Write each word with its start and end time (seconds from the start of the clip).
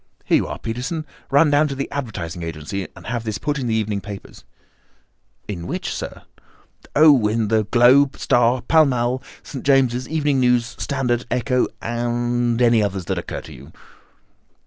Here 0.25 0.37
you 0.37 0.47
are, 0.47 0.57
Peterson, 0.57 1.05
run 1.29 1.51
down 1.51 1.67
to 1.67 1.75
the 1.75 1.87
advertising 1.91 2.41
agency 2.41 2.87
and 2.95 3.05
have 3.05 3.23
this 3.23 3.37
put 3.37 3.59
in 3.59 3.67
the 3.67 3.75
evening 3.75 4.01
papers." 4.01 4.43
"In 5.47 5.67
which, 5.67 5.93
sir?" 5.93 6.23
"Oh, 6.95 7.27
in 7.27 7.49
the 7.49 7.65
Globe, 7.65 8.17
Star, 8.17 8.63
Pall 8.63 8.85
Mall, 8.85 9.21
St. 9.43 9.63
James's 9.63 10.05
Gazette, 10.05 10.11
Evening 10.13 10.39
News, 10.39 10.65
Standard, 10.79 11.27
Echo, 11.29 11.67
and 11.83 12.59
any 12.63 12.81
others 12.81 13.05
that 13.05 13.19
occur 13.19 13.41
to 13.41 13.53
you." 13.53 13.71